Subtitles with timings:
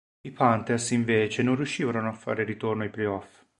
[0.27, 3.43] I Panthers invece non riuscirono a fare ritorno ai playoff.